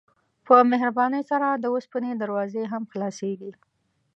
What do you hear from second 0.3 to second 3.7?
په مهربانۍ سره د اوسپنې دروازې هم خلاصیږي.